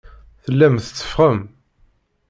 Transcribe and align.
Tellam 0.43 0.75
tetteffɣem. 0.79 1.39